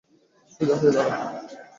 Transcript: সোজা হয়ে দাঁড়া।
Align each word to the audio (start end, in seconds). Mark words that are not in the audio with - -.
সোজা 0.51 0.75
হয়ে 0.79 0.91
দাঁড়া। 0.95 1.15